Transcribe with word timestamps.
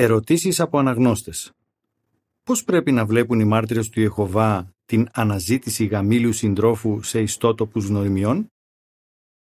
Ερωτήσεις 0.00 0.60
από 0.60 0.78
αναγνώστες. 0.78 1.52
Πώς 2.44 2.64
πρέπει 2.64 2.92
να 2.92 3.06
βλέπουν 3.06 3.40
οι 3.40 3.44
μάρτυρες 3.44 3.88
του 3.88 4.00
Ιεχωβά 4.00 4.72
την 4.86 5.08
αναζήτηση 5.12 5.84
γαμήλιου 5.84 6.32
συντρόφου 6.32 7.02
σε 7.02 7.20
ιστότοπους 7.20 7.86
γνωριμιών; 7.86 8.50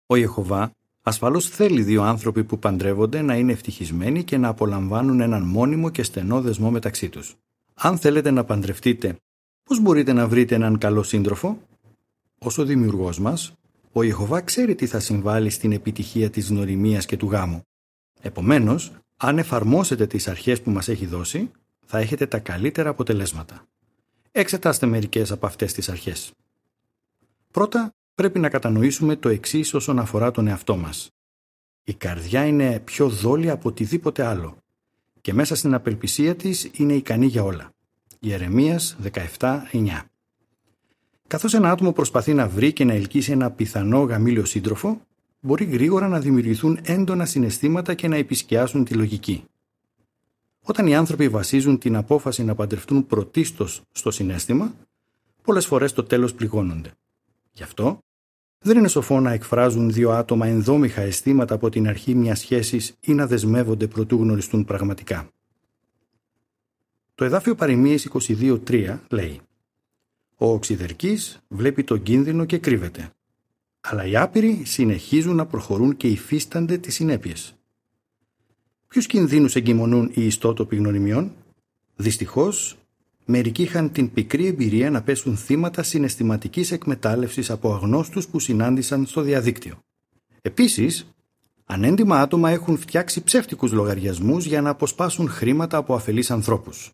Ο 0.06 0.16
Ιεχωβά 0.16 0.72
ασφαλώς 1.02 1.48
θέλει 1.48 1.82
δύο 1.82 2.02
άνθρωποι 2.02 2.44
που 2.44 2.58
παντρεύονται 2.58 3.22
να 3.22 3.36
είναι 3.36 3.52
ευτυχισμένοι 3.52 4.24
και 4.24 4.36
να 4.36 4.48
απολαμβάνουν 4.48 5.20
έναν 5.20 5.42
μόνιμο 5.42 5.90
και 5.90 6.02
στενό 6.02 6.40
δεσμό 6.40 6.70
μεταξύ 6.70 7.08
τους. 7.08 7.36
Αν 7.74 7.98
θέλετε 7.98 8.30
να 8.30 8.44
παντρευτείτε, 8.44 9.16
πώς 9.62 9.80
μπορείτε 9.80 10.12
να 10.12 10.28
βρείτε 10.28 10.54
έναν 10.54 10.78
καλό 10.78 11.02
σύντροφο; 11.02 11.58
Ως 12.38 12.58
ο 12.58 12.64
δημιουργός 12.64 13.18
μας, 13.18 13.52
ο 13.92 14.02
Ιεχωβά 14.02 14.40
ξέρει 14.40 14.74
τι 14.74 14.86
θα 14.86 15.00
συμβάλλει 15.00 15.50
στην 15.50 15.72
επιτυχία 15.72 16.30
της 16.30 16.48
γνωριμίας 16.48 17.06
και 17.06 17.16
του 17.16 17.30
γάμου. 17.30 17.62
Επομένως, 18.20 18.92
αν 19.22 19.38
εφαρμόσετε 19.38 20.06
τις 20.06 20.28
αρχές 20.28 20.60
που 20.60 20.70
μας 20.70 20.88
έχει 20.88 21.06
δώσει, 21.06 21.50
θα 21.86 21.98
έχετε 21.98 22.26
τα 22.26 22.38
καλύτερα 22.38 22.90
αποτελέσματα. 22.90 23.66
Εξετάστε 24.32 24.86
μερικές 24.86 25.30
από 25.30 25.46
αυτές 25.46 25.72
τις 25.72 25.88
αρχές. 25.88 26.32
Πρώτα, 27.50 27.94
πρέπει 28.14 28.38
να 28.38 28.48
κατανοήσουμε 28.48 29.16
το 29.16 29.28
εξής 29.28 29.74
όσον 29.74 29.98
αφορά 29.98 30.30
τον 30.30 30.46
εαυτό 30.46 30.76
μας. 30.76 31.10
Η 31.84 31.94
καρδιά 31.94 32.46
είναι 32.46 32.80
πιο 32.80 33.08
δόλια 33.08 33.52
από 33.52 33.68
οτιδήποτε 33.68 34.24
άλλο 34.24 34.56
και 35.20 35.32
μέσα 35.32 35.54
στην 35.54 35.74
απελπισία 35.74 36.36
της 36.36 36.70
είναι 36.72 36.92
ικανή 36.94 37.26
για 37.26 37.42
όλα. 37.42 37.70
Ιερεμίας 38.18 38.96
17.9 39.02 40.00
Καθώς 41.26 41.54
ένα 41.54 41.70
άτομο 41.70 41.92
προσπαθεί 41.92 42.34
να 42.34 42.48
βρει 42.48 42.72
και 42.72 42.84
να 42.84 42.92
ελκύσει 42.92 43.32
ένα 43.32 43.50
πιθανό 43.50 44.02
γαμήλιο 44.02 44.44
σύντροφο, 44.44 45.00
μπορεί 45.40 45.64
γρήγορα 45.64 46.08
να 46.08 46.20
δημιουργηθούν 46.20 46.78
έντονα 46.82 47.24
συναισθήματα 47.24 47.94
και 47.94 48.08
να 48.08 48.16
επισκιάσουν 48.16 48.84
τη 48.84 48.94
λογική. 48.94 49.44
Όταν 50.62 50.86
οι 50.86 50.94
άνθρωποι 50.94 51.28
βασίζουν 51.28 51.78
την 51.78 51.96
απόφαση 51.96 52.44
να 52.44 52.54
παντρευτούν 52.54 53.06
πρωτίστως 53.06 53.82
στο 53.92 54.10
συνέστημα, 54.10 54.74
πολλές 55.42 55.66
φορές 55.66 55.92
το 55.92 56.02
τέλος 56.02 56.34
πληγώνονται. 56.34 56.90
Γι' 57.52 57.62
αυτό, 57.62 57.98
δεν 58.58 58.78
είναι 58.78 58.88
σοφό 58.88 59.20
να 59.20 59.32
εκφράζουν 59.32 59.92
δύο 59.92 60.10
άτομα 60.10 60.46
ενδόμηχα 60.46 61.00
αισθήματα 61.00 61.54
από 61.54 61.70
την 61.70 61.88
αρχή 61.88 62.14
μιας 62.14 62.38
σχέσης 62.38 62.94
ή 63.00 63.14
να 63.14 63.26
δεσμεύονται 63.26 63.86
προτού 63.86 64.16
γνωριστούν 64.16 64.64
πραγματικά. 64.64 65.28
Το 67.14 67.24
εδάφιο 67.24 67.54
παροιμίες 67.54 68.08
22.3 68.12 68.98
λέει 69.08 69.40
«Ο 70.36 70.52
οξυδερκής 70.52 71.38
βλέπει 71.48 71.84
τον 71.84 72.02
κίνδυνο 72.02 72.44
και 72.44 72.58
κρύβεται 72.58 73.10
αλλά 73.80 74.06
οι 74.06 74.16
άπειροι 74.16 74.62
συνεχίζουν 74.64 75.36
να 75.36 75.46
προχωρούν 75.46 75.96
και 75.96 76.08
υφίστανται 76.08 76.78
τις 76.78 76.94
συνέπειες. 76.94 77.54
Ποιους 78.88 79.06
κινδύνους 79.06 79.54
εγκυμονούν 79.54 80.10
οι 80.14 80.26
ιστότοποι 80.26 80.76
γνωριμιών; 80.76 81.32
Δυστυχώς, 82.00 82.76
μερικοί 83.24 83.62
είχαν 83.62 83.92
την 83.92 84.12
πικρή 84.12 84.46
εμπειρία 84.46 84.90
να 84.90 85.02
πέσουν 85.02 85.36
θύματα 85.36 85.82
συναισθηματικής 85.82 86.70
εκμετάλλευσης 86.70 87.50
από 87.50 87.74
αγνώστους 87.74 88.28
που 88.28 88.38
συνάντησαν 88.38 89.06
στο 89.06 89.20
διαδίκτυο. 89.20 89.78
Επίσης, 90.42 91.10
ανέντιμα 91.64 92.20
άτομα 92.20 92.50
έχουν 92.50 92.78
φτιάξει 92.78 93.22
ψεύτικους 93.22 93.72
λογαριασμούς 93.72 94.44
για 94.44 94.60
να 94.60 94.70
αποσπάσουν 94.70 95.28
χρήματα 95.28 95.76
από 95.76 95.94
αφελείς 95.94 96.30
ανθρώπους. 96.30 96.92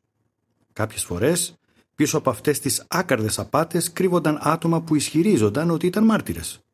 Κάποιες 0.73 1.05
φορές, 1.05 1.55
πίσω 1.95 2.19
από 2.19 2.31
αυτές 2.31 2.61
τις 2.61 2.85
άκαρδες 2.89 3.39
απάτες 3.39 3.93
κρύβονταν 3.93 4.39
άτομα 4.43 4.81
που 4.81 4.95
ισχυρίζονταν 4.95 5.71
ότι 5.71 5.87
ήταν 5.87 6.05
μάρτυρες. 6.05 6.66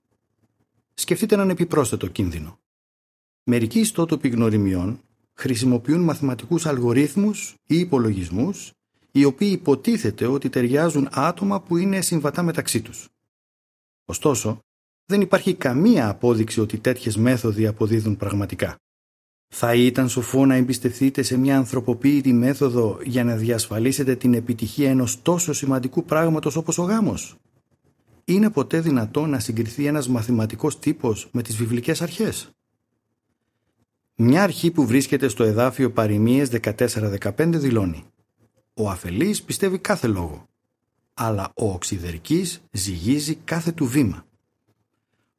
Σκεφτείτε 0.94 1.34
έναν 1.34 1.50
επιπρόσθετο 1.50 2.06
κίνδυνο. 2.06 2.58
Μερικοί 3.44 3.80
ιστότοποι 3.80 4.28
γνωριμιών 4.28 5.00
χρησιμοποιούν 5.34 6.00
μαθηματικούς 6.00 6.66
αλγορίθμους 6.66 7.54
ή 7.66 7.78
υπολογισμούς 7.78 8.72
οι 9.12 9.24
οποίοι 9.24 9.50
υποτίθεται 9.52 10.26
ότι 10.26 10.48
ταιριάζουν 10.48 11.08
άτομα 11.12 11.60
που 11.60 11.76
είναι 11.76 12.00
συμβατά 12.00 12.42
μεταξύ 12.42 12.82
τους. 12.82 13.08
Ωστόσο, 14.04 14.58
δεν 15.06 15.20
υπάρχει 15.20 15.54
καμία 15.54 16.08
απόδειξη 16.08 16.60
ότι 16.60 16.78
τέτοιες 16.78 17.16
μέθοδοι 17.16 17.66
αποδίδουν 17.66 18.16
πραγματικά. 18.16 18.76
Θα 19.54 19.74
ήταν 19.74 20.08
σοφό 20.08 20.46
να 20.46 20.54
εμπιστευτείτε 20.54 21.22
σε 21.22 21.36
μια 21.36 21.56
ανθρωποποίητη 21.56 22.32
μέθοδο 22.32 22.98
για 23.04 23.24
να 23.24 23.36
διασφαλίσετε 23.36 24.16
την 24.16 24.34
επιτυχία 24.34 24.90
ενός 24.90 25.22
τόσο 25.22 25.52
σημαντικού 25.52 26.04
πράγματος 26.04 26.56
όπως 26.56 26.78
ο 26.78 26.82
γάμος 26.82 27.36
είναι 28.24 28.50
ποτέ 28.50 28.80
δυνατό 28.80 29.26
να 29.26 29.38
συγκριθεί 29.38 29.86
ένας 29.86 30.08
μαθηματικός 30.08 30.78
τύπος 30.78 31.28
με 31.32 31.42
τις 31.42 31.56
βιβλικές 31.56 32.02
αρχές; 32.02 32.50
Μια 34.14 34.42
αρχή 34.42 34.70
που 34.70 34.86
βρίσκεται 34.86 35.28
στο 35.28 35.44
εδάφιο 35.44 35.90
Παριμίες 35.90 36.48
14-15 36.48 37.58
δηλώνει 37.58 38.04
«Ο 38.74 38.88
αφελής 38.88 39.42
πιστεύει 39.42 39.78
κάθε 39.78 40.06
λόγο, 40.06 40.48
αλλά 41.14 41.52
ο 41.54 41.70
οξυδερκής 41.70 42.62
ζυγίζει 42.70 43.34
κάθε 43.34 43.72
του 43.72 43.86
βήμα». 43.86 44.24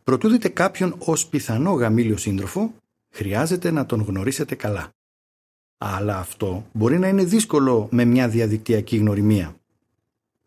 Προτού 0.03 0.29
δείτε 0.29 0.49
κάποιον 0.49 0.95
ως 0.97 1.27
πιθανό 1.27 1.71
γαμήλιο 1.71 2.17
σύντροφο, 2.17 2.73
χρειάζεται 3.09 3.71
να 3.71 3.85
τον 3.85 4.01
γνωρίσετε 4.01 4.55
καλά. 4.55 4.91
Αλλά 5.77 6.17
αυτό 6.17 6.65
μπορεί 6.73 6.99
να 6.99 7.07
είναι 7.07 7.23
δύσκολο 7.23 7.87
με 7.91 8.05
μια 8.05 8.29
διαδικτυακή 8.29 8.97
γνωριμία. 8.97 9.55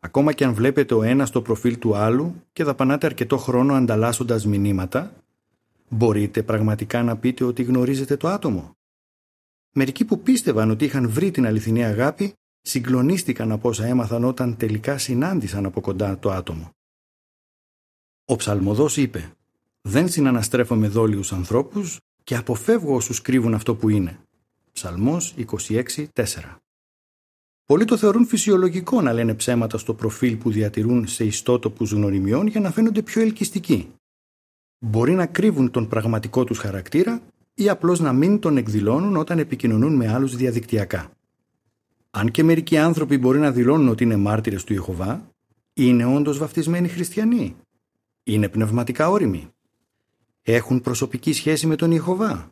Ακόμα 0.01 0.33
και 0.33 0.45
αν 0.45 0.55
βλέπετε 0.55 0.95
ο 0.95 1.03
ένας 1.03 1.31
το 1.31 1.43
προφίλ 1.43 1.79
του 1.79 1.97
άλλου 1.97 2.43
και 2.53 2.65
δαπανάτε 2.65 3.07
αρκετό 3.07 3.37
χρόνο 3.37 3.75
ανταλλάσσοντας 3.75 4.47
μηνύματα, 4.47 5.13
μπορείτε 5.89 6.43
πραγματικά 6.43 7.03
να 7.03 7.17
πείτε 7.17 7.45
ότι 7.45 7.63
γνωρίζετε 7.63 8.17
το 8.17 8.29
άτομο. 8.29 8.77
Μερικοί 9.73 10.05
που 10.05 10.21
πίστευαν 10.21 10.71
ότι 10.71 10.85
είχαν 10.85 11.09
βρει 11.11 11.31
την 11.31 11.47
αληθινή 11.47 11.85
αγάπη, 11.85 12.33
συγκλονίστηκαν 12.61 13.53
από 13.53 13.69
όσα 13.69 13.87
έμαθαν 13.87 14.25
όταν 14.25 14.57
τελικά 14.57 14.99
συνάντησαν 14.99 15.67
από 15.67 15.81
κοντά 15.81 16.19
το 16.19 16.31
άτομο. 16.31 16.71
Ο 18.25 18.37
ψαλμοδός 18.37 18.97
είπε 18.97 19.33
«Δεν 19.81 20.09
συναναστρέφω 20.09 20.75
με 20.75 20.89
δόλιους 20.89 21.33
ανθρώπους 21.33 22.01
και 22.25 22.37
αποφεύγω 22.37 22.95
όσους 22.95 23.23
κρύβουν 23.23 23.55
αυτό 23.55 23.75
που 23.75 23.89
είναι». 23.89 24.19
Ψαλμός 24.73 25.35
26.4 25.37 26.07
Πολλοί 27.67 27.85
το 27.85 27.97
θεωρούν 27.97 28.27
φυσιολογικό 28.27 29.01
να 29.03 29.13
λένε 29.13 29.35
ψέματα 29.35 29.79
στο 29.79 29.95
προφίλ 29.95 30.37
που 30.37 30.51
διατηρούν 30.51 31.07
σε 31.07 31.25
ιστότοπους 31.25 31.93
γνωριμιών 31.93 32.47
για 32.47 32.61
να 32.61 32.71
φαίνονται 32.71 33.03
πιο 33.03 33.23
ελκυστικοί. 33.23 33.93
Μπορεί 34.79 35.13
να 35.13 35.27
κρύβουν 35.27 35.71
τον 35.71 35.89
πραγματικό 35.89 36.45
τους 36.45 36.59
χαρακτήρα 36.59 37.23
ή 37.55 37.69
απλώς 37.69 38.01
να 38.01 38.13
μην 38.13 38.39
τον 38.39 38.57
εκδηλώνουν 38.57 39.17
όταν 39.17 39.39
επικοινωνούν 39.39 39.95
με 39.95 40.13
άλλους 40.13 40.37
διαδικτυακά. 40.37 41.11
Αν 42.11 42.31
και 42.31 42.43
μερικοί 42.43 42.77
άνθρωποι 42.79 43.19
μπορεί 43.19 43.39
να 43.39 43.51
δηλώνουν 43.51 43.89
ότι 43.89 44.05
είναι 44.05 44.17
μάρτυρες 44.17 44.65
του 44.65 44.73
Ιεχωβά, 44.73 45.31
είναι 45.73 46.05
όντως 46.05 46.39
βαφτισμένοι 46.39 46.89
χριστιανοί; 46.89 47.57
Είναι 48.23 48.49
πνευματικά 48.49 49.11
όριμοι. 49.11 49.49
Έχουν 50.43 50.81
προσωπική 50.81 51.33
σχέση 51.33 51.67
με 51.67 51.77
τον 51.77 51.91
Ιεχωβά; 51.91 52.51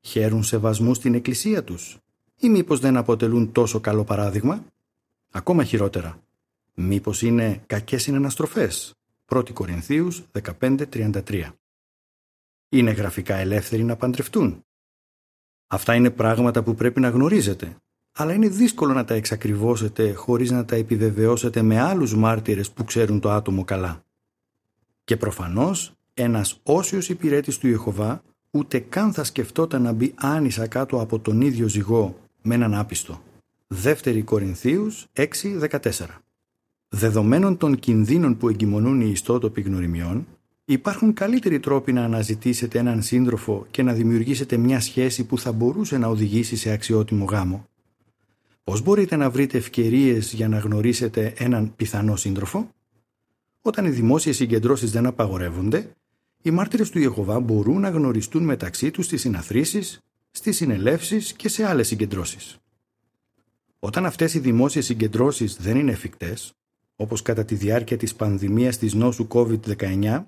Χαίρουν 0.00 0.42
σεβασμού 0.42 0.94
στην 0.94 1.14
εκκλησία 1.14 1.64
τους; 1.64 1.98
Ή 2.40 2.48
μήπως 2.48 2.80
δεν 2.80 2.96
αποτελούν 2.96 3.52
τόσο 3.52 3.80
καλό 3.80 4.04
παράδειγμα; 4.04 4.64
Ακόμα 5.32 5.64
χειρότερα, 5.64 6.22
μήπως 6.74 7.22
είναι 7.22 7.62
κακές 7.66 8.02
συναναστροφές; 8.02 8.94
1 9.28 9.52
Κορινθίους 9.52 10.22
15.33 10.42 11.52
Είναι 12.68 12.90
γραφικά 12.90 13.36
ελεύθεροι 13.36 13.84
να 13.84 13.96
παντρευτούν. 13.96 14.64
Αυτά 15.66 15.94
είναι 15.94 16.10
πράγματα 16.10 16.62
που 16.62 16.74
πρέπει 16.74 17.00
να 17.00 17.08
γνωρίζετε, 17.08 17.76
αλλά 18.12 18.32
είναι 18.32 18.48
δύσκολο 18.48 18.92
να 18.92 19.04
τα 19.04 19.14
εξακριβώσετε 19.14 20.12
χωρίς 20.12 20.50
να 20.50 20.64
τα 20.64 20.76
επιβεβαιώσετε 20.76 21.62
με 21.62 21.80
άλλους 21.80 22.14
μάρτυρες 22.14 22.70
που 22.70 22.84
ξέρουν 22.84 23.20
το 23.20 23.30
άτομο 23.30 23.64
καλά. 23.64 24.04
Και 25.04 25.16
προφανώς 25.16 25.92
ένας 26.14 26.60
όσιος 26.62 27.08
υπηρέτης 27.08 27.58
του 27.58 27.68
Ιεχωβά 27.68 28.22
ούτε 28.50 28.78
καν 28.78 29.12
θα 29.12 29.24
σκεφτόταν 29.24 29.82
να 29.82 29.92
μπει 29.92 30.14
άνισα 30.16 30.66
κάτω 30.66 31.00
από 31.00 31.18
τον 31.18 31.40
ίδιο 31.40 31.68
ζυγό 31.68 32.29
με 32.42 32.54
έναν 32.54 32.74
άπιστο. 32.74 33.22
Δεύτερη 33.66 34.22
Κορινθίους 34.22 35.06
6.14 35.12 35.90
Δεδομένων 36.88 37.56
των 37.56 37.78
κινδύνων 37.78 38.36
που 38.36 38.48
εγκυμονούν 38.48 39.00
οι 39.00 39.10
ιστότοποι 39.10 39.60
γνωριμιών, 39.60 40.26
υπάρχουν 40.64 41.12
καλύτεροι 41.12 41.60
τρόποι 41.60 41.92
να 41.92 42.04
αναζητήσετε 42.04 42.78
έναν 42.78 43.02
σύντροφο 43.02 43.66
και 43.70 43.82
να 43.82 43.92
δημιουργήσετε 43.92 44.56
μια 44.56 44.80
σχέση 44.80 45.24
που 45.24 45.38
θα 45.38 45.52
μπορούσε 45.52 45.98
να 45.98 46.06
οδηγήσει 46.06 46.56
σε 46.56 46.70
αξιότιμο 46.70 47.24
γάμο. 47.24 47.68
Πώς 48.64 48.82
μπορείτε 48.82 49.16
να 49.16 49.30
βρείτε 49.30 49.58
ευκαιρίες 49.58 50.32
για 50.32 50.48
να 50.48 50.58
γνωρίσετε 50.58 51.34
έναν 51.36 51.72
πιθανό 51.76 52.16
σύντροφο; 52.16 52.70
Όταν 53.60 53.84
οι 53.84 53.90
δημόσιες 53.90 54.36
συγκεντρώσεις 54.36 54.90
δεν 54.90 55.06
απαγορεύονται, 55.06 55.96
οι 56.42 56.50
μάρτυρες 56.50 56.90
του 56.90 56.98
Ιεχωβά 56.98 57.40
μπορούν 57.40 57.80
να 57.80 57.88
γνωριστούν 57.88 58.42
μεταξύ 58.42 58.90
τους 58.90 59.04
στις 59.04 59.20
συναθρήσεις, 59.20 60.00
στις 60.30 60.56
συνελεύσεις 60.56 61.32
και 61.32 61.48
σε 61.48 61.66
άλλες 61.66 61.86
συγκεντρώσεις. 61.86 62.58
Όταν 63.78 64.06
αυτές 64.06 64.34
οι 64.34 64.38
δημόσιες 64.38 64.84
συγκεντρώσεις 64.84 65.56
δεν 65.56 65.76
είναι 65.76 65.92
εφικτές, 65.92 66.52
όπως 66.96 67.22
κατά 67.22 67.44
τη 67.44 67.54
διάρκεια 67.54 67.96
της 67.96 68.14
πανδημίας 68.14 68.78
της 68.78 68.94
νόσου 68.94 69.26
COVID-19, 69.30 70.24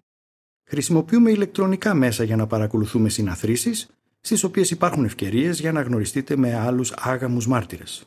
χρησιμοποιούμε 0.64 1.30
ηλεκτρονικά 1.30 1.94
μέσα 1.94 2.24
για 2.24 2.36
να 2.36 2.46
παρακολουθούμε 2.46 3.08
συναθρήσεις 3.08 3.88
στις 4.20 4.44
οποίες 4.44 4.70
υπάρχουν 4.70 5.04
ευκαιρίες 5.04 5.60
για 5.60 5.72
να 5.72 5.82
γνωριστείτε 5.82 6.36
με 6.36 6.54
άλλους 6.54 6.92
άγαμους 6.96 7.46
μάρτυρες. 7.46 8.04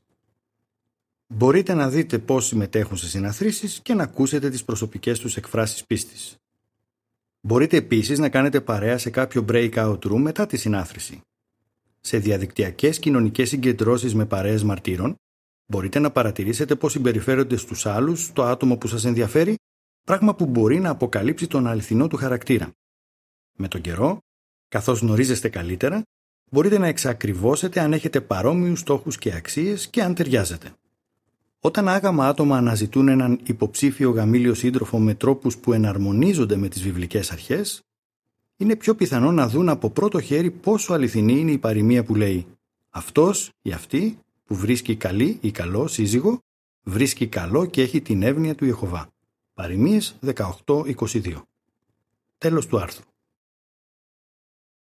Μπορείτε 1.28 1.74
να 1.74 1.90
δείτε 1.90 2.20
πώς 2.20 2.46
συμμετέχουν 2.46 2.98
σε 2.98 3.08
συναθρήσεις 3.08 3.80
και 3.84 3.94
να 3.94 4.04
ακούσετε 4.04 4.50
τις 4.50 4.64
προσωπικές 4.64 5.20
τους 5.20 5.38
εκφράσεις 5.38 5.86
πίστης. 5.86 6.38
Μπορείτε 7.42 7.78
επίσης 7.78 8.20
να 8.20 8.30
κάνετε 8.30 8.62
παρέα 8.62 8.98
σε 8.98 9.10
κάποιο 9.10 9.46
breakout 9.50 10.00
room 10.00 10.20
μετά 10.20 10.46
τη 10.46 10.58
συνάθρηση. 10.58 11.22
Σε 12.06 12.18
διαδικτυακές 12.18 13.00
κοινωνικές 13.00 13.50
συγκεντρώσεις 13.50 14.16
με 14.16 14.26
παρέες 14.26 14.64
μαρτύρων, 14.64 15.16
μπορείτε 15.66 16.00
να 16.00 16.12
παρατηρήσετε 16.12 16.76
πώς 16.76 16.92
συμπεριφέρονται 16.92 17.58
στους 17.58 17.86
άλλους 17.86 18.32
το 18.34 18.44
άτομο 18.44 18.78
που 18.78 18.88
σας 18.88 19.06
ενδιαφέρει, 19.06 19.56
πράγμα 20.04 20.36
που 20.36 20.46
μπορεί 20.46 20.80
να 20.80 20.90
αποκαλύψει 20.90 21.48
τον 21.48 21.68
αληθινό 21.68 22.08
του 22.08 22.18
χαρακτήρα. 22.18 22.72
Με 23.58 23.68
τον 23.68 23.82
καιρό, 23.82 24.18
καθώς 24.68 25.00
γνωρίζεστε 25.00 25.50
καλύτερα, 25.50 26.02
μπορείτε 26.52 26.78
να 26.78 26.88
εξακριβώσετε 26.88 27.80
αν 27.80 27.94
έχετε 27.94 28.22
παρόμοιους 28.22 28.80
στόχους 28.80 29.18
και 29.18 29.34
αξίες 29.34 29.88
και 29.88 30.04
αν 30.04 30.16
ταιριάζετε. 30.16 30.74
Όταν 31.60 31.88
άγαμα 31.88 32.28
άτομα 32.28 32.58
αναζητούν 32.58 33.08
έναν 33.08 33.40
υποψήφιο 33.44 34.12
γαμήλιο 34.12 34.54
σύντροφο 34.54 35.00
με 35.00 35.14
τρόπους 35.14 35.58
που 35.58 35.74
εναρμονίζονται 35.74 36.56
με 36.56 36.68
τις 36.68 36.82
βιβλικές 36.82 37.32
αρχές, 37.32 37.82
είναι 38.58 38.76
πιο 38.76 38.96
πιθανό 38.96 39.32
να 39.32 39.48
δουν 39.48 39.70
από 39.70 39.90
πρώτο 39.90 40.22
χέρι 40.22 40.52
πόσο 40.52 40.94
αληθινή 40.94 41.40
είναι 41.40 41.52
η 41.52 41.58
παροιμία 41.58 42.04
που 42.04 42.16
λέει 42.16 42.48
«Αυτός 42.90 43.52
ή 43.62 43.72
αυτή 43.72 44.20
που 44.46 44.56
βρίσκει 44.56 44.96
καλή 44.96 45.38
ή 45.42 45.52
καλό 45.52 45.88
σύζυγο, 45.88 46.40
βρίσκει 46.84 47.28
καλό 47.28 47.66
και 47.66 47.82
έχει 47.82 48.02
την 48.02 48.24
εύνοια 48.24 48.56
του 48.56 48.66
Ιεχωβά». 48.66 49.10
Παροιμίες 49.54 50.16
18-22. 50.66 51.42
Τέλος 52.38 52.68
του 52.68 52.80
άρθρου. 52.80 53.06